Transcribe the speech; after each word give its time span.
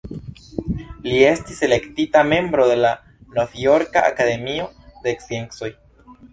Li 1.07 1.19
estis 1.31 1.61
elektita 1.67 2.23
membro 2.31 2.67
de 2.73 2.79
la 2.81 2.95
Novjorka 3.37 4.07
Akademio 4.11 4.69
de 5.07 5.17
Sciencoj. 5.27 5.75